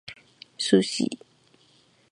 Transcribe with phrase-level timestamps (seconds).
[0.65, 1.05] sushi